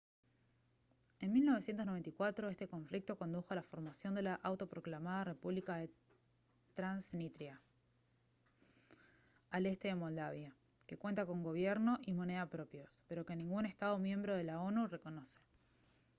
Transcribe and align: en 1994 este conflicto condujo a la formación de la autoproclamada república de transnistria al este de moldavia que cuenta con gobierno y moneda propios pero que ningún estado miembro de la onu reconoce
en 1.19 1.31
1994 1.31 2.49
este 2.49 2.67
conflicto 2.67 3.19
condujo 3.19 3.53
a 3.53 3.55
la 3.55 3.61
formación 3.61 4.15
de 4.15 4.23
la 4.23 4.33
autoproclamada 4.33 5.25
república 5.25 5.75
de 5.75 5.91
transnistria 6.73 7.61
al 9.51 9.67
este 9.67 9.89
de 9.89 9.93
moldavia 9.95 10.55
que 10.87 10.97
cuenta 10.97 11.27
con 11.27 11.43
gobierno 11.43 11.99
y 12.01 12.13
moneda 12.13 12.49
propios 12.49 13.03
pero 13.07 13.27
que 13.27 13.35
ningún 13.35 13.67
estado 13.67 13.99
miembro 13.99 14.35
de 14.35 14.43
la 14.45 14.59
onu 14.59 14.87
reconoce 14.87 15.39